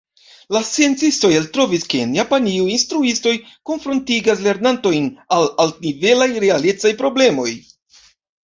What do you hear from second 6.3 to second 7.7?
realecaj problemoj.